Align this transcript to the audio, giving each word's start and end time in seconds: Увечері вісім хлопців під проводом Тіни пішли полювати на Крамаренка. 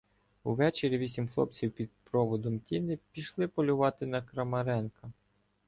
Увечері 0.43 0.97
вісім 0.97 1.27
хлопців 1.27 1.71
під 1.71 1.89
проводом 2.03 2.59
Тіни 2.59 2.99
пішли 3.11 3.47
полювати 3.47 4.05
на 4.05 4.21
Крамаренка. 4.21 5.11